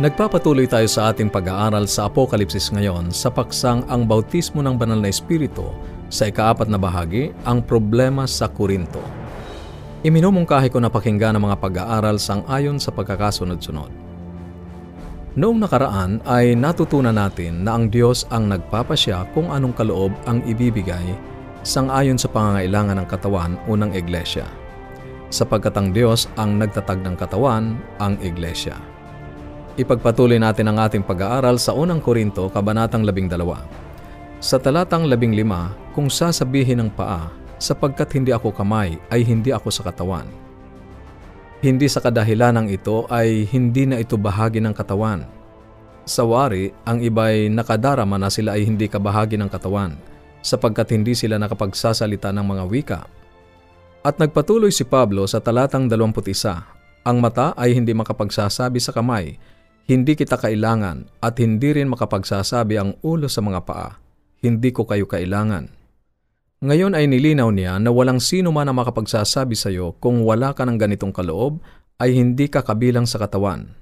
Nagpapatuloy 0.00 0.64
tayo 0.64 0.88
sa 0.88 1.12
ating 1.12 1.28
pag-aaral 1.28 1.84
sa 1.84 2.08
Apokalipsis 2.08 2.72
ngayon 2.72 3.12
sa 3.12 3.28
paksang 3.28 3.84
ang 3.84 4.08
bautismo 4.08 4.64
ng 4.64 4.80
banal 4.80 4.96
na 4.96 5.12
Espiritu 5.12 5.76
sa 6.08 6.24
ikaapat 6.24 6.72
na 6.72 6.80
bahagi, 6.80 7.36
ang 7.44 7.60
problema 7.60 8.24
sa 8.24 8.48
Korinto. 8.48 9.04
Iminumungkahi 10.00 10.72
ko 10.72 10.80
na 10.80 10.88
pakinggan 10.88 11.36
ang 11.36 11.44
mga 11.44 11.60
pag-aaral 11.60 12.16
sang 12.16 12.48
ayon 12.48 12.80
sa 12.80 12.96
pagkakasunod-sunod. 12.96 13.92
Noong 15.36 15.68
nakaraan 15.68 16.24
ay 16.24 16.56
natutunan 16.56 17.20
natin 17.20 17.68
na 17.68 17.76
ang 17.76 17.92
Diyos 17.92 18.24
ang 18.32 18.48
nagpapasya 18.48 19.36
kung 19.36 19.52
anong 19.52 19.76
kaloob 19.76 20.16
ang 20.24 20.40
ibibigay 20.48 21.12
sang 21.60 21.92
ayon 21.92 22.16
sa 22.16 22.32
pangangailangan 22.32 23.04
ng 23.04 23.06
katawan 23.12 23.60
unang 23.68 23.92
iglesia. 23.92 24.48
Sapagkat 25.28 25.76
ang 25.76 25.92
Diyos 25.92 26.24
ang 26.40 26.56
nagtatag 26.56 27.04
ng 27.04 27.20
katawan, 27.20 27.76
ang 28.00 28.16
iglesia. 28.24 28.89
Ipagpatuloy 29.80 30.36
natin 30.36 30.68
ang 30.68 30.76
ating 30.76 31.00
pag-aaral 31.00 31.56
sa 31.56 31.72
unang 31.72 32.04
Korinto, 32.04 32.52
Kabanatang 32.52 33.00
12. 33.00 33.32
Sa 34.36 34.60
talatang 34.60 35.08
15, 35.08 35.96
kung 35.96 36.12
sasabihin 36.12 36.84
ng 36.84 36.90
paa, 36.92 37.32
sapagkat 37.56 38.12
hindi 38.12 38.28
ako 38.28 38.52
kamay, 38.52 39.00
ay 39.08 39.24
hindi 39.24 39.56
ako 39.56 39.72
sa 39.72 39.88
katawan. 39.88 40.28
Hindi 41.64 41.88
sa 41.88 42.04
kadahilanang 42.04 42.68
ito 42.68 43.08
ay 43.08 43.48
hindi 43.48 43.88
na 43.88 43.96
ito 43.96 44.20
bahagi 44.20 44.60
ng 44.60 44.76
katawan. 44.76 45.24
Sa 46.04 46.28
wari, 46.28 46.76
ang 46.84 47.00
iba'y 47.00 47.48
nakadarama 47.48 48.20
na 48.20 48.28
sila 48.28 48.60
ay 48.60 48.68
hindi 48.68 48.84
kabahagi 48.84 49.40
ng 49.40 49.48
katawan, 49.48 49.96
sapagkat 50.44 50.92
hindi 50.92 51.16
sila 51.16 51.40
nakapagsasalita 51.40 52.28
ng 52.36 52.44
mga 52.44 52.64
wika. 52.68 53.00
At 54.04 54.20
nagpatuloy 54.20 54.76
si 54.76 54.84
Pablo 54.84 55.24
sa 55.24 55.40
talatang 55.40 55.88
21, 55.88 56.68
ang 57.00 57.16
mata 57.16 57.56
ay 57.56 57.72
hindi 57.72 57.96
makapagsasabi 57.96 58.76
sa 58.76 58.92
kamay, 58.92 59.40
hindi 59.90 60.14
kita 60.14 60.38
kailangan 60.38 61.10
at 61.18 61.42
hindi 61.42 61.74
rin 61.74 61.90
makapagsasabi 61.90 62.78
ang 62.78 62.94
ulo 63.02 63.26
sa 63.26 63.42
mga 63.42 63.66
paa. 63.66 63.98
Hindi 64.38 64.70
ko 64.70 64.86
kayo 64.86 65.10
kailangan. 65.10 65.66
Ngayon 66.62 66.94
ay 66.94 67.10
nilinaw 67.10 67.50
niya 67.50 67.82
na 67.82 67.90
walang 67.90 68.22
sino 68.22 68.54
man 68.54 68.70
ang 68.70 68.78
makapagsasabi 68.78 69.58
sa 69.58 69.66
iyo 69.66 69.98
kung 69.98 70.22
wala 70.22 70.54
ka 70.54 70.62
ng 70.62 70.78
ganitong 70.78 71.10
kaloob 71.10 71.58
ay 71.98 72.14
hindi 72.14 72.46
ka 72.46 72.62
kabilang 72.62 73.02
sa 73.02 73.18
katawan. 73.18 73.74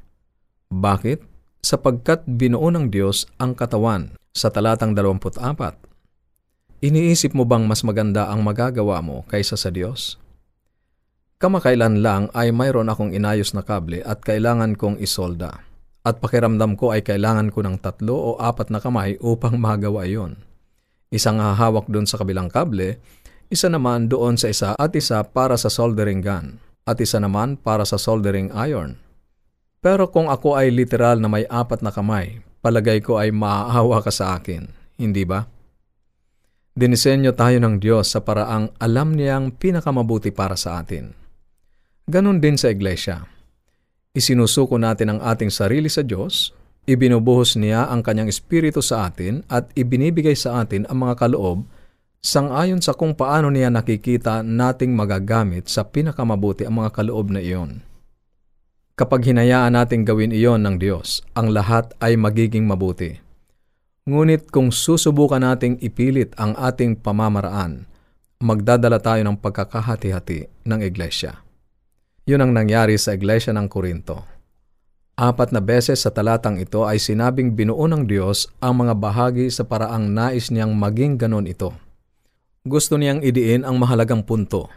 Bakit? 0.73 1.21
Sapagkat 1.61 2.25
binuo 2.25 2.73
ng 2.73 2.89
Diyos 2.89 3.29
ang 3.37 3.53
katawan 3.53 4.17
sa 4.33 4.49
talatang 4.49 4.97
24. 4.97 5.45
Iniisip 6.89 7.37
mo 7.37 7.45
bang 7.45 7.69
mas 7.69 7.85
maganda 7.85 8.33
ang 8.33 8.41
magagawa 8.41 9.05
mo 9.05 9.29
kaysa 9.29 9.61
sa 9.61 9.69
Diyos? 9.69 10.17
Kamakailan 11.37 12.01
lang 12.01 12.33
ay 12.33 12.49
mayroon 12.49 12.89
akong 12.89 13.13
inayos 13.13 13.53
na 13.53 13.61
kable 13.61 14.01
at 14.07 14.23
kailangan 14.25 14.73
kong 14.79 15.03
isolda 15.03 15.68
at 16.07 16.23
pakiramdam 16.23 16.79
ko 16.79 16.95
ay 16.95 17.03
kailangan 17.03 17.51
ko 17.51 17.63
ng 17.63 17.79
tatlo 17.83 18.15
o 18.15 18.31
apat 18.39 18.71
na 18.71 18.79
kamay 18.79 19.19
upang 19.19 19.59
magawa 19.65 20.07
iyon. 20.07 20.39
Isang 21.09 21.41
hahawak 21.41 21.89
doon 21.89 22.05
sa 22.05 22.21
kabilang 22.21 22.53
kable, 22.53 23.01
isa 23.49 23.73
naman 23.73 24.13
doon 24.13 24.37
sa 24.37 24.53
isa 24.53 24.77
at 24.77 24.93
isa 24.93 25.25
para 25.25 25.57
sa 25.57 25.73
soldering 25.73 26.21
gun, 26.21 26.61
at 26.85 27.01
isa 27.01 27.17
naman 27.17 27.57
para 27.57 27.89
sa 27.89 27.97
soldering 27.97 28.53
iron. 28.53 29.01
Pero 29.81 30.13
kung 30.13 30.29
ako 30.29 30.61
ay 30.61 30.69
literal 30.69 31.17
na 31.17 31.33
may 31.33 31.49
apat 31.49 31.81
na 31.81 31.89
kamay, 31.89 32.45
palagay 32.61 33.01
ko 33.01 33.17
ay 33.17 33.33
maaawa 33.33 34.05
ka 34.05 34.13
sa 34.13 34.37
akin, 34.37 34.69
hindi 35.01 35.25
ba? 35.25 35.49
Dinisenyo 36.79 37.33
tayo 37.35 37.59
ng 37.59 37.81
Diyos 37.83 38.13
sa 38.13 38.23
paraang 38.23 38.71
alam 38.79 39.17
niyang 39.17 39.51
pinakamabuti 39.57 40.31
para 40.31 40.55
sa 40.55 40.79
atin. 40.79 41.11
Ganon 42.07 42.39
din 42.39 42.55
sa 42.55 42.71
iglesia. 42.71 43.38
Isinusuko 44.17 44.81
natin 44.81 45.17
ang 45.17 45.21
ating 45.21 45.53
sarili 45.53 45.93
sa 45.93 46.01
Diyos, 46.01 46.57
ibinubuhos 46.89 47.61
niya 47.61 47.89
ang 47.93 48.01
kanyang 48.01 48.33
espiritu 48.33 48.81
sa 48.81 49.09
atin 49.09 49.45
at 49.53 49.69
ibinibigay 49.77 50.33
sa 50.33 50.65
atin 50.65 50.89
ang 50.89 51.05
mga 51.05 51.29
kaloob 51.29 51.69
sangayon 52.19 52.83
sa 52.83 52.97
kung 52.97 53.15
paano 53.15 53.53
niya 53.53 53.71
nakikita 53.71 54.43
nating 54.43 54.97
magagamit 54.97 55.71
sa 55.71 55.87
pinakamabuti 55.87 56.67
ang 56.67 56.83
mga 56.83 56.91
kaloob 56.93 57.31
na 57.31 57.41
iyon. 57.41 57.85
Kapag 58.99 59.31
hinayaan 59.31 59.79
nating 59.79 60.03
gawin 60.03 60.35
iyon 60.35 60.67
ng 60.67 60.83
Diyos, 60.83 61.23
ang 61.39 61.55
lahat 61.55 61.95
ay 62.03 62.19
magiging 62.19 62.67
mabuti. 62.67 63.15
Ngunit 64.11 64.51
kung 64.51 64.75
susubukan 64.75 65.39
nating 65.39 65.79
ipilit 65.79 66.35
ang 66.35 66.59
ating 66.59 66.99
pamamaraan, 66.99 67.87
magdadala 68.43 68.99
tayo 68.99 69.23
ng 69.23 69.39
pagkakahati-hati 69.39 70.67
ng 70.67 70.81
iglesia. 70.83 71.48
Yun 72.29 72.45
ang 72.45 72.53
nangyari 72.53 73.01
sa 73.01 73.17
iglesia 73.17 73.57
ng 73.57 73.73
Korinto. 73.73 74.21
Apat 75.17 75.49
na 75.49 75.65
beses 75.65 76.05
sa 76.05 76.13
talatang 76.13 76.61
ito 76.61 76.85
ay 76.85 77.01
sinabing 77.01 77.57
binuo 77.57 77.89
ng 77.89 78.05
Diyos 78.05 78.53
ang 78.61 78.85
mga 78.85 79.01
bahagi 79.01 79.49
sa 79.49 79.65
paraang 79.65 80.13
nais 80.13 80.53
niyang 80.53 80.77
maging 80.77 81.17
ganon 81.17 81.49
ito. 81.49 81.73
Gusto 82.69 83.01
niyang 83.01 83.25
idiin 83.25 83.65
ang 83.65 83.81
mahalagang 83.81 84.29
punto. 84.29 84.69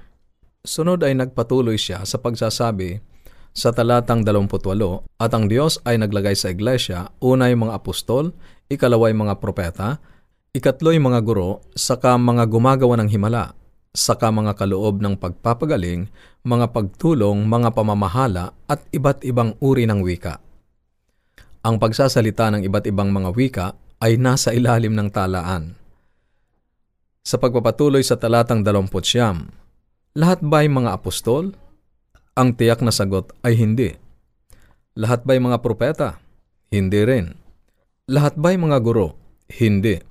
Sunod 0.63 1.03
ay 1.03 1.12
nagpatuloy 1.12 1.75
siya 1.75 2.07
sa 2.07 2.23
pagsasabi 2.23 3.03
sa 3.51 3.75
talatang 3.75 4.23
28 4.23 5.19
at 5.19 5.31
ang 5.35 5.51
Diyos 5.51 5.83
ay 5.83 6.00
naglagay 6.00 6.39
sa 6.39 6.56
iglesia 6.56 7.12
una 7.19 7.51
yung 7.51 7.68
mga 7.68 7.83
apostol, 7.83 8.31
ikalawa 8.72 9.12
yung 9.12 9.28
mga 9.28 9.44
propeta, 9.44 10.00
ikatlo 10.56 10.95
yung 10.95 11.12
mga 11.12 11.19
guro, 11.19 11.59
saka 11.75 12.16
mga 12.16 12.47
gumagawa 12.47 12.95
ng 13.03 13.12
himala, 13.12 13.59
saka 13.91 14.31
mga 14.31 14.56
kaloob 14.56 15.03
ng 15.03 15.19
pagpapagaling, 15.19 16.07
mga 16.47 16.72
pagtulong, 16.72 17.44
mga 17.44 17.75
pamamahala 17.75 18.56
at 18.66 18.84
iba't 18.96 19.24
ibang 19.28 19.56
uri 19.59 19.84
ng 19.88 20.00
wika. 20.00 20.40
Ang 21.62 21.78
pagsasalita 21.78 22.50
ng 22.56 22.66
iba't 22.66 22.88
ibang 22.90 23.12
mga 23.12 23.30
wika 23.35 23.68
ay 24.01 24.18
nasa 24.18 24.56
ilalim 24.56 24.97
ng 24.97 25.13
talaan. 25.13 25.78
Sa 27.22 27.38
pagpapatuloy 27.38 28.01
sa 28.01 28.18
talatang 28.18 28.66
20 28.66 29.62
lahat 30.12 30.44
ba 30.44 30.59
ay 30.59 30.68
mga 30.68 30.91
apostol? 30.91 31.56
Ang 32.35 32.59
tiyak 32.59 32.84
na 32.84 32.91
sagot 32.91 33.31
ay 33.47 33.56
hindi. 33.56 33.96
Lahat 35.00 35.24
ba 35.24 35.35
ay 35.35 35.40
mga 35.40 35.63
propeta? 35.63 36.19
Hindi 36.68 37.00
rin. 37.07 37.31
Lahat 38.12 38.35
ba 38.35 38.51
ay 38.51 38.59
mga 38.59 38.84
guro? 38.84 39.16
Hindi. 39.47 40.03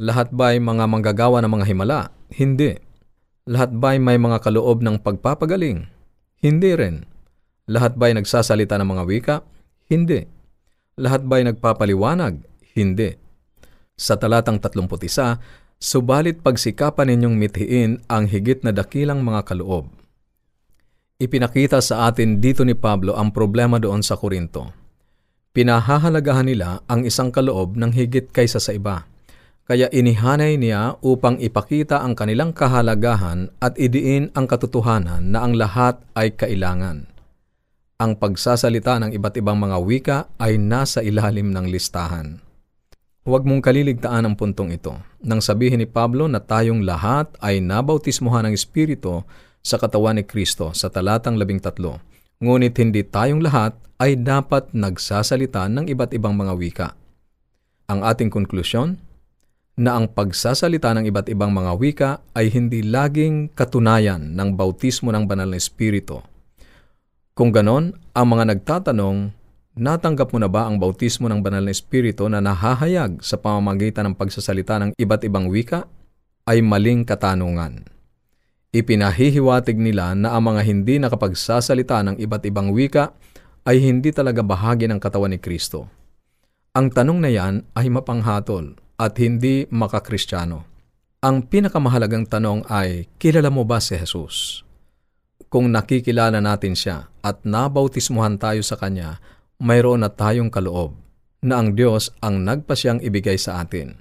Lahat 0.00 0.32
ba 0.32 0.56
ay 0.56 0.64
mga 0.64 0.88
manggagawa 0.88 1.44
ng 1.44 1.52
mga 1.60 1.66
himala? 1.68 2.00
Hindi. 2.32 2.83
Lahat 3.44 3.76
ba'y 3.76 4.00
may 4.00 4.16
mga 4.16 4.40
kaloob 4.40 4.80
ng 4.80 5.04
pagpapagaling? 5.04 5.84
Hindi 6.40 6.72
rin. 6.72 7.04
Lahat 7.68 7.92
ba'y 7.92 8.16
nagsasalita 8.16 8.80
ng 8.80 8.88
mga 8.88 9.02
wika? 9.04 9.36
Hindi. 9.84 10.24
Lahat 10.96 11.28
ba'y 11.28 11.52
nagpapaliwanag? 11.52 12.40
Hindi. 12.72 13.20
Sa 14.00 14.16
talatang 14.16 14.56
31, 14.64 15.36
subalit 15.76 16.40
pagsikapan 16.40 17.12
ninyong 17.12 17.36
mithiin 17.36 17.92
ang 18.08 18.32
higit 18.32 18.64
na 18.64 18.72
dakilang 18.72 19.20
mga 19.20 19.44
kaloob. 19.44 19.92
Ipinakita 21.20 21.84
sa 21.84 22.08
atin 22.08 22.40
dito 22.40 22.64
ni 22.64 22.72
Pablo 22.72 23.12
ang 23.12 23.28
problema 23.28 23.76
doon 23.76 24.00
sa 24.00 24.16
Korinto. 24.16 24.72
Pinahahalagahan 25.52 26.48
nila 26.48 26.80
ang 26.88 27.04
isang 27.04 27.28
kaloob 27.28 27.76
ng 27.76 27.92
higit 27.92 28.32
kaysa 28.32 28.56
sa 28.56 28.72
iba 28.72 29.04
kaya 29.64 29.88
inihanay 29.88 30.60
niya 30.60 31.00
upang 31.00 31.40
ipakita 31.40 32.04
ang 32.04 32.12
kanilang 32.12 32.52
kahalagahan 32.52 33.48
at 33.64 33.72
idiin 33.80 34.28
ang 34.36 34.44
katotohanan 34.44 35.32
na 35.32 35.40
ang 35.40 35.56
lahat 35.56 36.04
ay 36.12 36.36
kailangan. 36.36 37.08
Ang 37.96 38.20
pagsasalita 38.20 39.00
ng 39.00 39.16
iba't 39.16 39.40
ibang 39.40 39.56
mga 39.56 39.76
wika 39.80 40.18
ay 40.36 40.60
nasa 40.60 41.00
ilalim 41.00 41.48
ng 41.48 41.72
listahan. 41.72 42.44
Huwag 43.24 43.48
mong 43.48 43.64
kaliligtaan 43.64 44.28
ang 44.28 44.36
puntong 44.36 44.76
ito 44.76 45.00
nang 45.24 45.40
sabihin 45.40 45.80
ni 45.80 45.88
Pablo 45.88 46.28
na 46.28 46.44
tayong 46.44 46.84
lahat 46.84 47.32
ay 47.40 47.64
nabautismuhan 47.64 48.44
ng 48.44 48.52
Espiritu 48.52 49.24
sa 49.64 49.80
katawan 49.80 50.20
ni 50.20 50.28
Kristo 50.28 50.76
sa 50.76 50.92
talatang 50.92 51.40
labing 51.40 51.64
tatlo. 51.64 52.04
Ngunit 52.44 52.76
hindi 52.76 53.00
tayong 53.00 53.40
lahat 53.40 53.72
ay 53.96 54.20
dapat 54.20 54.76
nagsasalita 54.76 55.64
ng 55.72 55.88
iba't 55.88 56.12
ibang 56.12 56.36
mga 56.36 56.52
wika. 56.52 56.88
Ang 57.88 58.04
ating 58.04 58.28
konklusyon, 58.28 59.00
na 59.74 59.98
ang 59.98 60.06
pagsasalita 60.06 60.94
ng 60.94 61.10
iba't 61.10 61.26
ibang 61.34 61.50
mga 61.50 61.72
wika 61.74 62.10
ay 62.38 62.46
hindi 62.54 62.86
laging 62.86 63.50
katunayan 63.58 64.38
ng 64.38 64.54
bautismo 64.54 65.10
ng 65.10 65.26
banal 65.26 65.50
na 65.50 65.58
espiritu. 65.58 66.22
Kung 67.34 67.50
ganon, 67.50 67.98
ang 68.14 68.26
mga 68.30 68.54
nagtatanong, 68.54 69.34
natanggap 69.74 70.30
mo 70.30 70.38
na 70.38 70.46
ba 70.46 70.70
ang 70.70 70.78
bautismo 70.78 71.26
ng 71.26 71.42
banal 71.42 71.66
na 71.66 71.74
espiritu 71.74 72.30
na 72.30 72.38
nahahayag 72.38 73.18
sa 73.18 73.34
pamamagitan 73.34 74.06
ng 74.06 74.14
pagsasalita 74.14 74.78
ng 74.78 74.90
iba't 74.94 75.26
ibang 75.26 75.50
wika? 75.50 75.90
Ay 76.46 76.62
maling 76.62 77.02
katanungan. 77.02 77.90
Ipinahihiwatig 78.70 79.74
nila 79.74 80.14
na 80.14 80.38
ang 80.38 80.54
mga 80.54 80.62
hindi 80.62 81.02
nakapagsasalita 81.02 82.06
ng 82.06 82.16
iba't 82.22 82.46
ibang 82.46 82.70
wika 82.70 83.10
ay 83.66 83.82
hindi 83.82 84.14
talaga 84.14 84.46
bahagi 84.46 84.86
ng 84.86 85.02
katawan 85.02 85.34
ni 85.34 85.42
Kristo. 85.42 85.90
Ang 86.78 86.94
tanong 86.94 87.18
na 87.18 87.30
yan 87.32 87.54
ay 87.74 87.90
mapanghatol 87.90 88.83
at 88.98 89.18
hindi 89.18 89.66
makakristyano. 89.70 90.64
Ang 91.24 91.48
pinakamahalagang 91.48 92.28
tanong 92.28 92.68
ay, 92.68 93.08
kilala 93.16 93.48
mo 93.48 93.64
ba 93.64 93.80
si 93.80 93.96
Jesus? 93.96 94.60
Kung 95.48 95.72
nakikilala 95.72 96.42
natin 96.42 96.76
siya 96.76 97.08
at 97.24 97.46
nabautismuhan 97.48 98.36
tayo 98.36 98.60
sa 98.60 98.76
Kanya, 98.76 99.22
mayroon 99.62 100.04
na 100.04 100.10
tayong 100.12 100.52
kaloob 100.52 100.98
na 101.44 101.60
ang 101.60 101.72
Diyos 101.76 102.12
ang 102.20 102.42
nagpasyang 102.42 103.00
ibigay 103.00 103.40
sa 103.40 103.62
atin. 103.62 104.00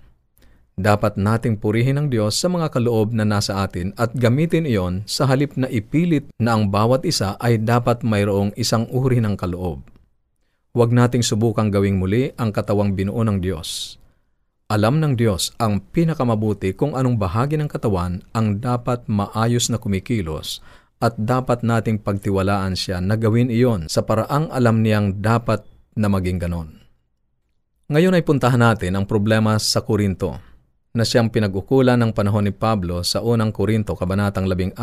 Dapat 0.73 1.21
nating 1.21 1.61
purihin 1.61 2.01
ang 2.01 2.07
Diyos 2.09 2.33
sa 2.33 2.49
mga 2.49 2.73
kaloob 2.73 3.13
na 3.13 3.21
nasa 3.21 3.61
atin 3.61 3.93
at 3.93 4.17
gamitin 4.17 4.65
iyon 4.65 5.05
sa 5.05 5.29
halip 5.29 5.53
na 5.53 5.69
ipilit 5.69 6.25
na 6.41 6.57
ang 6.57 6.73
bawat 6.73 7.05
isa 7.05 7.37
ay 7.37 7.61
dapat 7.61 8.01
mayroong 8.01 8.49
isang 8.57 8.89
uri 8.89 9.21
ng 9.21 9.37
kaloob. 9.37 9.85
Huwag 10.73 10.89
nating 10.89 11.21
subukang 11.21 11.69
gawing 11.69 12.01
muli 12.01 12.33
ang 12.41 12.49
katawang 12.49 12.97
binuo 12.97 13.21
ng 13.21 13.37
Diyos. 13.37 14.01
Alam 14.71 15.03
ng 15.03 15.19
Diyos 15.19 15.51
ang 15.59 15.83
pinakamabuti 15.83 16.71
kung 16.71 16.95
anong 16.95 17.19
bahagi 17.19 17.59
ng 17.59 17.67
katawan 17.67 18.23
ang 18.31 18.63
dapat 18.63 19.03
maayos 19.11 19.67
na 19.67 19.75
kumikilos 19.75 20.63
at 21.03 21.19
dapat 21.19 21.67
nating 21.67 21.99
pagtiwalaan 21.99 22.79
siya 22.79 23.03
na 23.03 23.19
gawin 23.19 23.51
iyon 23.51 23.91
sa 23.91 24.07
paraang 24.07 24.47
alam 24.55 24.79
niyang 24.79 25.19
dapat 25.19 25.67
na 25.99 26.07
maging 26.07 26.39
ganon. 26.39 26.79
Ngayon 27.91 28.15
ay 28.15 28.23
puntahan 28.23 28.63
natin 28.63 28.95
ang 28.95 29.03
problema 29.03 29.59
sa 29.59 29.83
Korinto 29.83 30.39
na 30.95 31.03
siyang 31.03 31.27
pinag-ukulan 31.27 31.99
ng 31.99 32.15
panahon 32.15 32.47
ni 32.47 32.55
Pablo 32.55 33.03
sa 33.03 33.19
unang 33.19 33.51
Korinto 33.51 33.99
kabanatang 33.99 34.47
14. 34.47 34.79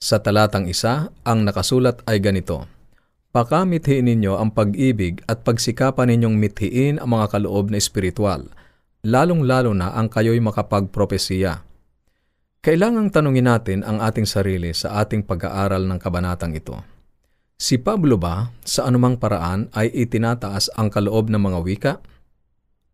Sa 0.00 0.16
talatang 0.24 0.64
isa, 0.68 1.12
ang 1.22 1.44
nakasulat 1.44 2.00
ay 2.08 2.20
ganito, 2.24 2.64
Pakamithiin 3.34 4.06
ninyo 4.06 4.38
ang 4.38 4.54
pag-ibig 4.54 5.18
at 5.26 5.42
pagsikapan 5.42 6.06
ninyong 6.06 6.38
mithiin 6.38 7.02
ang 7.02 7.18
mga 7.18 7.34
kaloob 7.34 7.66
na 7.66 7.82
espiritual, 7.82 8.46
lalong-lalo 9.02 9.74
na 9.74 9.90
ang 9.90 10.06
kayo'y 10.06 10.38
makapagpropesiya. 10.38 11.66
Kailangang 12.62 13.10
tanungin 13.10 13.50
natin 13.50 13.82
ang 13.82 13.98
ating 13.98 14.22
sarili 14.22 14.70
sa 14.70 15.02
ating 15.02 15.26
pag-aaral 15.26 15.82
ng 15.82 15.98
kabanatang 15.98 16.54
ito. 16.54 16.78
Si 17.58 17.74
Pablo 17.74 18.14
ba, 18.22 18.54
sa 18.62 18.86
anumang 18.86 19.18
paraan, 19.18 19.66
ay 19.74 19.90
itinataas 19.90 20.70
ang 20.78 20.94
kaloob 20.94 21.26
ng 21.26 21.42
mga 21.42 21.58
wika? 21.66 21.92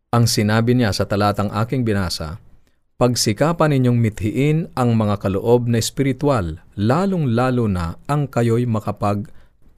Ang 0.08 0.25
sinabi 0.25 0.72
niya 0.72 0.96
sa 0.96 1.04
talatang 1.04 1.52
aking 1.52 1.84
binasa, 1.84 2.40
Pagsikapan 2.96 3.76
ninyong 3.76 3.98
mithiin 4.00 4.58
ang 4.72 4.96
mga 4.96 5.20
kaloob 5.20 5.69
na 5.69 5.76
espiritual, 5.76 6.64
lalong-lalo 6.81 7.69
na 7.69 8.00
ang 8.08 8.25
kayo'y 8.25 8.64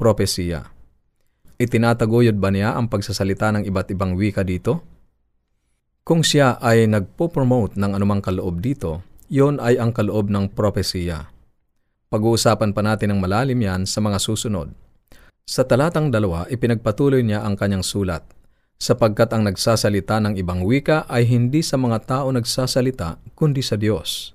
makapag-propesiya. 0.03 0.67
Itinataguyod 1.63 2.35
ba 2.43 2.51
niya 2.51 2.75
ang 2.75 2.91
pagsasalita 2.91 3.55
ng 3.55 3.63
iba't 3.71 3.95
ibang 3.95 4.19
wika 4.19 4.43
dito? 4.43 4.83
Kung 6.03 6.27
siya 6.27 6.59
ay 6.59 6.91
nagpo-promote 6.91 7.79
ng 7.79 7.95
anumang 7.95 8.19
kaloob 8.19 8.59
dito, 8.59 9.07
yon 9.31 9.63
ay 9.63 9.79
ang 9.79 9.95
kaloob 9.95 10.27
ng 10.27 10.51
propesiya. 10.51 11.31
Pag-uusapan 12.11 12.75
pa 12.75 12.83
natin 12.83 13.15
ng 13.15 13.21
malalim 13.23 13.63
yan 13.63 13.87
sa 13.87 14.03
mga 14.03 14.19
susunod. 14.19 14.75
Sa 15.47 15.63
talatang 15.63 16.11
dalawa, 16.11 16.51
ipinagpatuloy 16.51 17.23
niya 17.23 17.47
ang 17.47 17.55
kanyang 17.55 17.87
sulat, 17.87 18.27
sapagkat 18.83 19.31
ang 19.31 19.47
nagsasalita 19.47 20.19
ng 20.19 20.35
ibang 20.35 20.67
wika 20.67 21.07
ay 21.07 21.31
hindi 21.31 21.63
sa 21.63 21.79
mga 21.79 22.03
tao 22.03 22.29
nagsasalita, 22.35 23.23
kundi 23.39 23.63
sa 23.63 23.79
Diyos. 23.79 24.35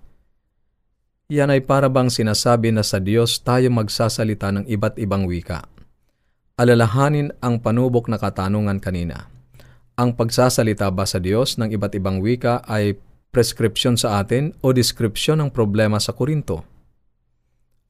Yan 1.28 1.52
ay 1.52 1.60
para 1.60 1.92
bang 1.92 2.08
sinasabi 2.08 2.72
na 2.72 2.88
sa 2.88 3.04
Diyos 3.04 3.44
tayo 3.44 3.68
magsasalita 3.68 4.48
ng 4.48 4.64
iba't 4.64 4.96
ibang 4.96 5.28
wika. 5.28 5.68
Alalahanin 6.56 7.36
ang 7.44 7.60
panubok 7.60 8.08
na 8.08 8.16
katanungan 8.16 8.80
kanina. 8.80 9.28
Ang 10.00 10.16
pagsasalita 10.16 10.88
ba 10.88 11.04
sa 11.04 11.20
Diyos 11.20 11.60
ng 11.60 11.68
iba't 11.76 12.00
ibang 12.00 12.24
wika 12.24 12.64
ay 12.64 12.96
prescription 13.36 14.00
sa 14.00 14.24
atin 14.24 14.56
o 14.64 14.72
description 14.72 15.44
ng 15.44 15.52
problema 15.52 16.00
sa 16.00 16.16
Korinto? 16.16 16.64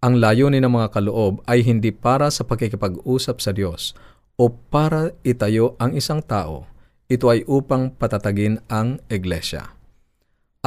Ang 0.02 0.18
layunin 0.18 0.66
ng 0.66 0.74
mga 0.74 0.98
kaloob 0.98 1.46
ay 1.46 1.62
hindi 1.62 1.94
para 1.94 2.34
sa 2.34 2.42
pagkikipag-usap 2.42 3.38
sa 3.38 3.54
Diyos 3.54 3.94
o 4.34 4.50
para 4.50 5.14
itayo 5.22 5.78
ang 5.78 5.94
isang 5.94 6.26
tao. 6.26 6.66
Ito 7.06 7.30
ay 7.30 7.46
upang 7.46 7.94
patatagin 8.02 8.66
ang 8.66 8.98
iglesia. 9.14 9.77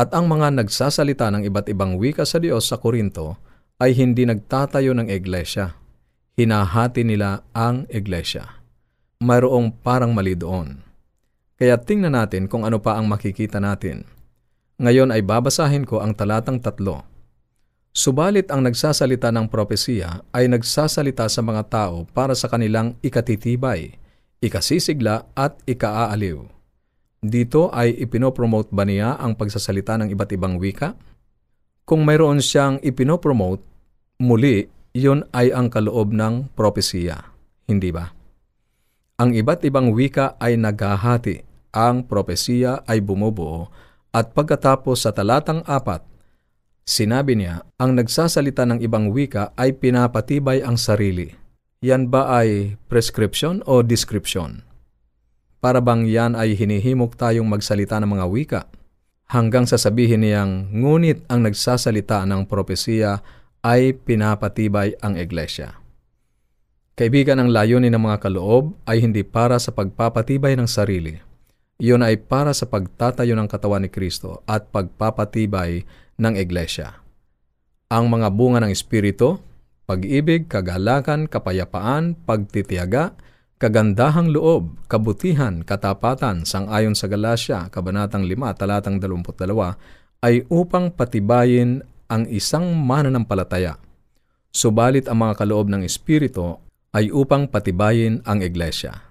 At 0.00 0.16
ang 0.16 0.32
mga 0.32 0.56
nagsasalita 0.56 1.28
ng 1.28 1.44
iba't 1.44 1.68
ibang 1.68 2.00
wika 2.00 2.24
sa 2.24 2.40
Diyos 2.40 2.64
sa 2.64 2.80
Korinto 2.80 3.36
ay 3.76 3.92
hindi 3.92 4.24
nagtatayo 4.24 4.96
ng 4.96 5.12
iglesia. 5.12 5.76
Hinahati 6.40 7.04
nila 7.04 7.44
ang 7.52 7.84
iglesia. 7.92 8.64
Mayroong 9.20 9.76
parang 9.84 10.16
mali 10.16 10.32
doon. 10.32 10.80
Kaya 11.60 11.76
tingnan 11.76 12.16
natin 12.16 12.48
kung 12.48 12.64
ano 12.64 12.80
pa 12.80 12.96
ang 12.96 13.04
makikita 13.04 13.60
natin. 13.60 14.08
Ngayon 14.80 15.12
ay 15.12 15.20
babasahin 15.20 15.84
ko 15.84 16.00
ang 16.00 16.16
talatang 16.16 16.56
tatlo 16.56 17.10
Subalit 17.90 18.54
ang 18.54 18.62
nagsasalita 18.62 19.34
ng 19.34 19.50
propesiya 19.50 20.22
ay 20.30 20.46
nagsasalita 20.46 21.26
sa 21.26 21.42
mga 21.42 21.66
tao 21.66 22.06
para 22.14 22.38
sa 22.38 22.46
kanilang 22.46 22.94
ikatitibay, 23.02 23.98
ikasisigla 24.38 25.26
at 25.34 25.58
ikaaaliw. 25.66 26.59
Dito 27.20 27.68
ay 27.68 27.92
ipinopromote 28.00 28.72
ba 28.72 28.88
niya 28.88 29.20
ang 29.20 29.36
pagsasalita 29.36 30.00
ng 30.00 30.08
iba't 30.12 30.30
ibang 30.32 30.56
wika? 30.56 30.96
Kung 31.84 32.08
mayroon 32.08 32.40
siyang 32.40 32.80
ipinopromote, 32.80 33.60
muli, 34.24 34.68
iyon 34.96 35.28
ay 35.36 35.52
ang 35.52 35.68
kaloob 35.68 36.16
ng 36.16 36.56
propesiya. 36.56 37.20
Hindi 37.68 37.92
ba? 37.92 38.08
Ang 39.20 39.36
iba't 39.36 39.60
ibang 39.68 39.92
wika 39.92 40.40
ay 40.40 40.56
naghahati, 40.56 41.44
ang 41.76 42.08
propesiya 42.08 42.88
ay 42.88 43.04
bumubuo, 43.04 43.68
at 44.10 44.32
pagkatapos 44.32 45.04
sa 45.04 45.12
talatang 45.12 45.60
apat, 45.68 46.10
Sinabi 46.90 47.38
niya, 47.38 47.62
ang 47.78 47.94
nagsasalita 47.94 48.66
ng 48.66 48.82
ibang 48.82 49.14
wika 49.14 49.54
ay 49.54 49.78
pinapatibay 49.78 50.58
ang 50.58 50.74
sarili. 50.74 51.30
Yan 51.86 52.10
ba 52.10 52.42
ay 52.42 52.74
prescription 52.90 53.62
o 53.62 53.86
description? 53.86 54.66
Para 55.60 55.84
bang 55.84 56.08
yan 56.08 56.32
ay 56.32 56.56
hinihimok 56.56 57.20
tayong 57.20 57.44
magsalita 57.44 58.00
ng 58.00 58.08
mga 58.16 58.26
wika? 58.32 58.62
Hanggang 59.28 59.68
sasabihin 59.68 60.24
niyang, 60.24 60.72
ngunit 60.72 61.28
ang 61.28 61.44
nagsasalita 61.44 62.24
ng 62.24 62.48
propesiya 62.48 63.20
ay 63.60 63.92
pinapatibay 63.92 64.96
ang 65.04 65.20
iglesia. 65.20 65.76
Kaibigan, 66.96 67.40
ang 67.40 67.48
layunin 67.52 67.92
ng 67.92 68.02
mga 68.02 68.28
kaloob 68.28 68.76
ay 68.88 69.00
hindi 69.04 69.24
para 69.24 69.60
sa 69.60 69.72
pagpapatibay 69.72 70.56
ng 70.56 70.68
sarili. 70.68 71.16
Iyon 71.80 72.04
ay 72.04 72.20
para 72.20 72.52
sa 72.52 72.68
pagtatayo 72.68 73.32
ng 73.32 73.48
katawan 73.48 73.84
ni 73.84 73.88
Kristo 73.88 74.44
at 74.44 74.68
pagpapatibay 74.68 75.88
ng 76.20 76.34
Iglesia. 76.36 77.00
Ang 77.88 78.12
mga 78.12 78.28
bunga 78.36 78.60
ng 78.60 78.68
Espiritu, 78.68 79.40
pag-ibig, 79.88 80.44
kagalakan, 80.44 81.24
kapayapaan, 81.24 82.20
pagtitiyaga, 82.28 83.16
kagandahang 83.60 84.32
loob, 84.32 84.80
kabutihan, 84.88 85.60
katapatan, 85.60 86.48
sangayon 86.48 86.96
sa 86.96 87.06
Galacia, 87.12 87.68
Kabanatang 87.68 88.24
5, 88.24 88.56
Talatang 88.56 88.96
22, 88.96 90.24
ay 90.24 90.48
upang 90.48 90.88
patibayin 90.88 91.84
ang 92.08 92.24
isang 92.32 92.72
mananampalataya. 92.72 93.76
Subalit 94.50 95.06
ang 95.06 95.22
mga 95.22 95.44
kaloob 95.44 95.68
ng 95.68 95.84
Espiritu 95.84 96.56
ay 96.96 97.12
upang 97.12 97.46
patibayin 97.46 98.24
ang 98.24 98.40
Iglesia. 98.42 99.06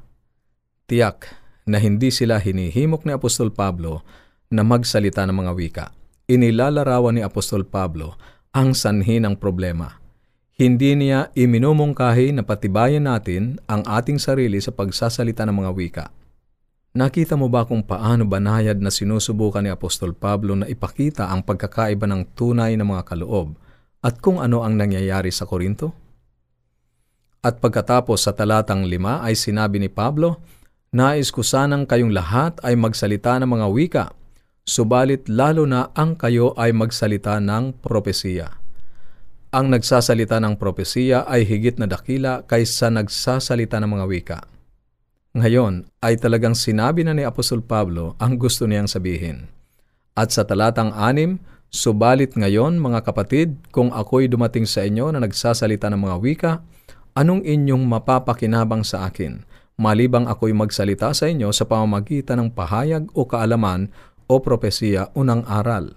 Tiyak 0.89 1.29
na 1.69 1.77
hindi 1.77 2.09
sila 2.09 2.41
hinihimok 2.41 3.05
ni 3.05 3.13
Apostol 3.13 3.53
Pablo 3.53 4.01
na 4.49 4.65
magsalita 4.65 5.23
ng 5.23 5.37
mga 5.37 5.53
wika 5.53 5.87
inilalarawan 6.29 7.17
ni 7.17 7.25
Apostol 7.25 7.65
Pablo 7.65 8.13
ang 8.53 8.77
sanhi 8.77 9.17
ng 9.17 9.33
problema. 9.41 9.97
Hindi 10.59 10.91
niya 10.91 11.31
iminumungkahi 11.39 12.35
na 12.35 12.43
patibayan 12.43 13.07
natin 13.07 13.63
ang 13.63 13.79
ating 13.87 14.19
sarili 14.19 14.59
sa 14.59 14.75
pagsasalita 14.75 15.47
ng 15.47 15.55
mga 15.55 15.71
wika. 15.71 16.05
Nakita 16.99 17.39
mo 17.39 17.47
ba 17.47 17.63
kung 17.63 17.79
paano 17.79 18.27
banayad 18.27 18.75
na 18.83 18.91
sinusubukan 18.91 19.63
ni 19.63 19.71
Apostol 19.71 20.11
Pablo 20.11 20.59
na 20.59 20.67
ipakita 20.67 21.31
ang 21.31 21.47
pagkakaiba 21.47 22.03
ng 22.11 22.35
tunay 22.35 22.75
na 22.75 22.83
mga 22.83 23.07
kaloob 23.07 23.55
at 24.03 24.19
kung 24.19 24.43
ano 24.43 24.59
ang 24.67 24.75
nangyayari 24.75 25.31
sa 25.31 25.47
Korinto? 25.47 25.95
At 27.39 27.63
pagkatapos 27.63 28.27
sa 28.27 28.35
talatang 28.35 28.83
lima 28.83 29.23
ay 29.23 29.39
sinabi 29.39 29.79
ni 29.79 29.87
Pablo, 29.87 30.43
Nais 30.91 31.31
ko 31.31 31.39
sanang 31.39 31.87
kayong 31.87 32.11
lahat 32.11 32.59
ay 32.67 32.75
magsalita 32.75 33.39
ng 33.39 33.47
mga 33.47 33.67
wika 33.71 34.05
subalit 34.67 35.25
lalo 35.31 35.63
na 35.63 35.89
ang 35.95 36.19
kayo 36.19 36.51
ay 36.59 36.75
magsalita 36.75 37.39
ng 37.39 37.79
propesiya. 37.79 38.58
Ang 39.49 39.73
nagsasalita 39.73 40.37
ng 40.37 40.61
propesiya 40.61 41.25
ay 41.25 41.41
higit 41.41 41.81
na 41.81 41.89
dakila 41.89 42.45
kaysa 42.45 42.93
nagsasalita 42.93 43.81
ng 43.81 43.89
mga 43.97 44.05
wika. 44.05 44.39
Ngayon 45.33 45.89
ay 46.05 46.21
talagang 46.21 46.53
sinabi 46.53 47.01
na 47.01 47.17
ni 47.17 47.25
Apostol 47.25 47.65
Pablo 47.65 48.13
ang 48.21 48.37
gusto 48.37 48.69
niyang 48.69 48.85
sabihin. 48.85 49.49
At 50.13 50.29
sa 50.29 50.45
talatang 50.45 50.93
anim, 50.93 51.41
Subalit 51.69 52.33
ngayon, 52.33 52.81
mga 52.81 53.05
kapatid, 53.05 53.61
kung 53.69 53.93
ako'y 53.93 54.25
dumating 54.25 54.65
sa 54.65 54.81
inyo 54.81 55.13
na 55.13 55.21
nagsasalita 55.21 55.85
ng 55.93 56.01
mga 56.01 56.17
wika, 56.17 56.51
anong 57.13 57.45
inyong 57.45 57.85
mapapakinabang 57.85 58.81
sa 58.81 59.05
akin, 59.05 59.45
malibang 59.77 60.25
ako'y 60.25 60.49
magsalita 60.49 61.13
sa 61.13 61.29
inyo 61.29 61.53
sa 61.53 61.69
pamamagitan 61.69 62.41
ng 62.41 62.49
pahayag 62.57 63.05
o 63.13 63.21
kaalaman 63.29 63.93
o 64.25 64.41
propesiya 64.41 65.13
unang 65.13 65.45
aral. 65.45 65.93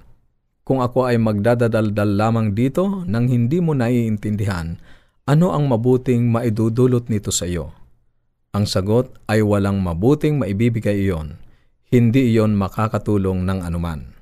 Kung 0.62 0.78
ako 0.78 1.10
ay 1.10 1.18
magdadadaldal 1.18 2.14
lamang 2.14 2.54
dito 2.54 3.02
nang 3.10 3.26
hindi 3.26 3.58
mo 3.58 3.74
naiintindihan, 3.74 4.78
ano 5.26 5.50
ang 5.50 5.66
mabuting 5.66 6.30
maidudulot 6.30 7.10
nito 7.10 7.34
sa 7.34 7.50
iyo? 7.50 7.74
Ang 8.54 8.70
sagot 8.70 9.10
ay 9.26 9.42
walang 9.42 9.82
mabuting 9.82 10.38
maibibigay 10.38 11.02
iyon. 11.02 11.34
Hindi 11.90 12.30
iyon 12.30 12.54
makakatulong 12.54 13.42
ng 13.42 13.58
anuman. 13.58 14.12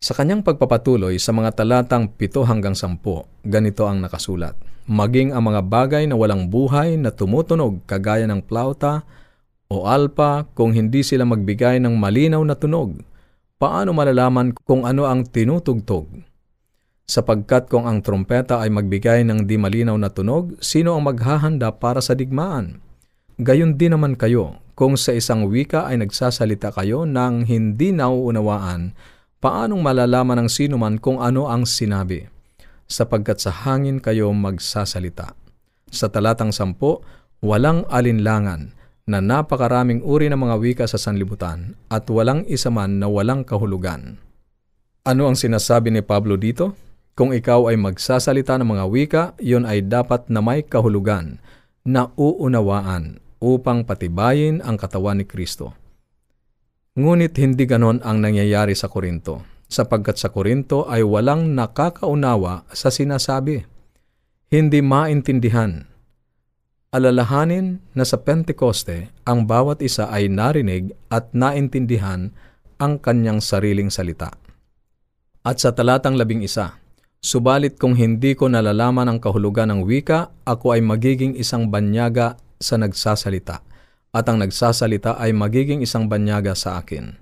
Sa 0.00 0.12
kanyang 0.16 0.44
pagpapatuloy 0.44 1.16
sa 1.20 1.32
mga 1.32 1.60
talatang 1.60 2.08
7 2.16 2.44
hanggang 2.48 2.72
10, 2.72 3.00
ganito 3.44 3.84
ang 3.84 4.00
nakasulat. 4.00 4.56
Maging 4.88 5.32
ang 5.32 5.48
mga 5.48 5.60
bagay 5.64 6.04
na 6.08 6.16
walang 6.16 6.48
buhay 6.48 6.96
na 6.96 7.12
tumutunog 7.12 7.84
kagaya 7.84 8.24
ng 8.28 8.44
plauta 8.44 9.04
o 9.68 9.84
alpa 9.88 10.48
kung 10.56 10.72
hindi 10.72 11.04
sila 11.04 11.28
magbigay 11.28 11.80
ng 11.84 11.94
malinaw 11.96 12.40
na 12.44 12.56
tunog, 12.56 13.00
paano 13.60 13.92
malalaman 13.92 14.56
kung 14.64 14.88
ano 14.88 15.04
ang 15.04 15.28
tinutugtog? 15.28 16.08
Sapagkat 17.04 17.68
kung 17.68 17.84
ang 17.84 18.00
trompeta 18.00 18.64
ay 18.64 18.72
magbigay 18.72 19.20
ng 19.28 19.44
di 19.44 19.60
malinaw 19.60 20.00
na 20.00 20.08
tunog, 20.08 20.56
sino 20.64 20.96
ang 20.96 21.04
maghahanda 21.04 21.68
para 21.76 22.00
sa 22.00 22.16
digmaan? 22.16 22.80
Gayon 23.36 23.76
din 23.76 23.92
naman 23.92 24.16
kayo, 24.16 24.56
kung 24.72 24.96
sa 24.96 25.12
isang 25.12 25.44
wika 25.52 25.84
ay 25.84 26.00
nagsasalita 26.00 26.72
kayo 26.72 27.04
ng 27.04 27.44
hindi 27.44 27.92
nauunawaan, 27.92 28.96
paanong 29.44 29.82
malalaman 29.84 30.46
ng 30.46 30.48
sino 30.48 30.80
man 30.80 30.96
kung 30.96 31.20
ano 31.20 31.52
ang 31.52 31.68
sinabi? 31.68 32.24
Sapagkat 32.88 33.44
sa 33.44 33.52
hangin 33.52 34.00
kayo 34.00 34.32
magsasalita. 34.32 35.36
Sa 35.90 36.08
talatang 36.08 36.54
sampo, 36.54 37.04
walang 37.42 37.84
alinlangan 37.90 38.79
na 39.10 39.18
napakaraming 39.18 40.06
uri 40.06 40.30
ng 40.30 40.38
mga 40.38 40.56
wika 40.62 40.84
sa 40.86 40.94
sanlibutan 40.94 41.74
at 41.90 42.06
walang 42.06 42.46
isa 42.46 42.70
man 42.70 43.02
na 43.02 43.10
walang 43.10 43.42
kahulugan. 43.42 44.22
Ano 45.02 45.26
ang 45.26 45.34
sinasabi 45.34 45.90
ni 45.90 46.06
Pablo 46.06 46.38
dito? 46.38 46.78
Kung 47.18 47.34
ikaw 47.34 47.66
ay 47.66 47.76
magsasalita 47.76 48.54
ng 48.62 48.68
mga 48.70 48.84
wika, 48.86 49.22
yon 49.42 49.66
ay 49.66 49.82
dapat 49.82 50.30
na 50.30 50.38
may 50.38 50.62
kahulugan 50.62 51.42
na 51.82 52.14
uunawaan 52.14 53.18
upang 53.42 53.82
patibayin 53.82 54.62
ang 54.62 54.78
katawan 54.78 55.18
ni 55.18 55.26
Kristo. 55.26 55.74
Ngunit 56.94 57.34
hindi 57.42 57.66
ganon 57.66 57.98
ang 58.06 58.22
nangyayari 58.22 58.78
sa 58.78 58.86
Korinto, 58.86 59.42
sapagkat 59.66 60.20
sa 60.20 60.30
Korinto 60.30 60.86
ay 60.86 61.02
walang 61.02 61.56
nakakaunawa 61.56 62.68
sa 62.70 62.92
sinasabi. 62.94 63.64
Hindi 64.52 64.78
maintindihan. 64.84 65.89
Alalahanin 66.90 67.78
na 67.94 68.02
sa 68.02 68.18
Pentekoste, 68.18 69.14
ang 69.22 69.46
bawat 69.46 69.78
isa 69.78 70.10
ay 70.10 70.26
narinig 70.26 70.90
at 71.06 71.30
naintindihan 71.30 72.34
ang 72.82 72.98
kanyang 72.98 73.38
sariling 73.38 73.94
salita. 73.94 74.34
At 75.46 75.62
sa 75.62 75.70
talatang 75.70 76.18
labing 76.18 76.42
isa, 76.42 76.82
Subalit 77.22 77.78
kung 77.78 77.94
hindi 77.94 78.34
ko 78.34 78.50
nalalaman 78.50 79.06
ang 79.06 79.22
kahulugan 79.22 79.70
ng 79.70 79.86
wika, 79.86 80.34
ako 80.42 80.74
ay 80.74 80.82
magiging 80.82 81.38
isang 81.38 81.70
banyaga 81.70 82.34
sa 82.58 82.74
nagsasalita, 82.74 83.62
at 84.10 84.24
ang 84.26 84.42
nagsasalita 84.42 85.14
ay 85.14 85.30
magiging 85.30 85.86
isang 85.86 86.10
banyaga 86.10 86.58
sa 86.58 86.82
akin. 86.82 87.14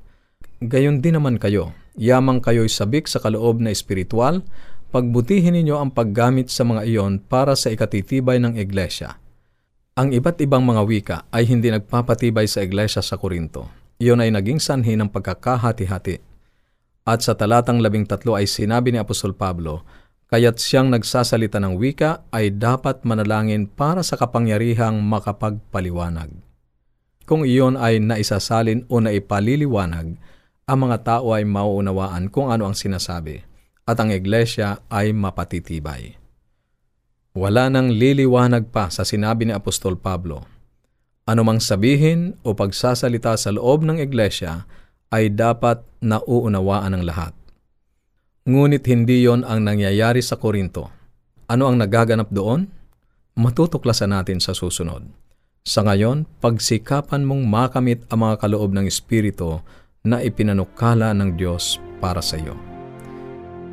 Gayon 0.65 1.05
din 1.05 1.21
naman 1.21 1.37
kayo, 1.37 1.77
yamang 1.93 2.41
kayo'y 2.41 2.73
sabik 2.73 3.05
sa 3.05 3.21
kaloob 3.21 3.61
na 3.61 3.69
espiritual, 3.69 4.41
pagbutihin 4.95 5.61
ninyo 5.61 5.77
ang 5.77 5.93
paggamit 5.93 6.49
sa 6.49 6.65
mga 6.65 6.89
iyon 6.89 7.21
para 7.21 7.53
sa 7.53 7.69
ikatitibay 7.69 8.41
ng 8.41 8.57
iglesia. 8.57 9.19
Ang 9.99 10.15
iba't 10.15 10.39
ibang 10.39 10.63
mga 10.63 10.83
wika 10.87 11.19
ay 11.35 11.43
hindi 11.51 11.75
nagpapatibay 11.75 12.47
sa 12.47 12.63
iglesia 12.63 13.03
sa 13.03 13.19
Korinto. 13.19 13.67
Iyon 13.99 14.23
ay 14.23 14.31
naging 14.31 14.63
sanhi 14.63 14.95
ng 14.95 15.11
pagkakahati-hati 15.11 16.23
at 17.09 17.25
sa 17.25 17.33
talatang 17.33 17.81
labing 17.81 18.05
tatlo 18.05 18.37
ay 18.37 18.45
sinabi 18.45 18.93
ni 18.93 19.01
Apostol 19.01 19.33
Pablo, 19.33 19.83
kaya't 20.29 20.61
siyang 20.61 20.93
nagsasalita 20.93 21.57
ng 21.57 21.81
wika 21.81 22.29
ay 22.29 22.53
dapat 22.53 23.03
manalangin 23.09 23.65
para 23.65 24.05
sa 24.05 24.21
kapangyarihang 24.21 25.01
makapagpaliwanag. 25.01 26.31
Kung 27.25 27.49
iyon 27.49 27.81
ay 27.81 27.97
naisasalin 27.97 28.85
o 28.93 29.01
naipaliliwanag, 29.01 30.21
ang 30.69 30.79
mga 30.85 30.97
tao 31.01 31.33
ay 31.33 31.49
mauunawaan 31.49 32.29
kung 32.29 32.53
ano 32.53 32.69
ang 32.69 32.77
sinasabi, 32.77 33.41
at 33.89 33.97
ang 33.97 34.13
iglesia 34.13 34.85
ay 34.93 35.17
mapatitibay. 35.17 36.18
Wala 37.39 37.71
nang 37.71 37.95
liliwanag 37.95 38.75
pa 38.75 38.91
sa 38.91 39.07
sinabi 39.07 39.47
ni 39.47 39.55
Apostol 39.55 39.95
Pablo. 39.95 40.43
Anumang 41.23 41.63
sabihin 41.63 42.35
o 42.43 42.51
pagsasalita 42.51 43.39
sa 43.39 43.55
loob 43.55 43.87
ng 43.87 44.03
iglesia 44.03 44.67
ay 45.15 45.31
dapat 45.31 45.87
nauunawaan 46.03 46.99
ng 46.99 47.07
lahat. 47.07 47.31
Ngunit 48.43 48.83
hindi 48.91 49.23
yon 49.23 49.47
ang 49.47 49.63
nangyayari 49.63 50.19
sa 50.19 50.35
Korinto. 50.35 50.91
Ano 51.47 51.71
ang 51.71 51.79
nagaganap 51.79 52.27
doon? 52.35 52.67
Matutuklasan 53.39 54.11
natin 54.11 54.43
sa 54.43 54.51
susunod. 54.51 55.07
Sa 55.63 55.87
ngayon, 55.87 56.27
pagsikapan 56.43 57.23
mong 57.23 57.47
makamit 57.47 58.03
ang 58.11 58.27
mga 58.27 58.43
kaloob 58.43 58.75
ng 58.75 58.91
Espiritu 58.91 59.63
na 60.03 60.27
ipinanukala 60.27 61.15
ng 61.15 61.39
Diyos 61.39 61.79
para 62.03 62.19
sa 62.19 62.35
iyo. 62.35 62.68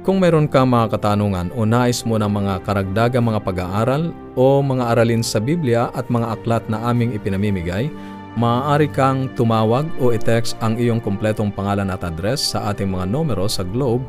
Kung 0.06 0.22
meron 0.22 0.46
ka 0.46 0.62
mga 0.62 0.94
katanungan 0.94 1.50
o 1.58 1.66
nais 1.66 2.06
mo 2.06 2.22
ng 2.22 2.30
mga 2.30 2.62
karagdagang 2.62 3.26
mga 3.26 3.42
pag-aaral 3.42 4.14
o 4.38 4.62
mga 4.62 4.94
aralin 4.94 5.26
sa 5.26 5.42
Biblia 5.42 5.90
at 5.98 6.06
mga 6.14 6.38
aklat 6.38 6.62
na 6.70 6.94
aming 6.94 7.18
ipinamimigay, 7.18 7.90
maaari 8.38 8.86
kang 8.86 9.34
tumawag 9.34 9.90
o 9.98 10.14
i-text 10.14 10.62
ang 10.62 10.78
iyong 10.78 11.02
kumpletong 11.02 11.50
pangalan 11.50 11.90
at 11.90 12.06
address 12.06 12.54
sa 12.54 12.70
ating 12.70 12.94
mga 12.94 13.10
numero 13.10 13.50
sa 13.50 13.66
Globe 13.66 14.06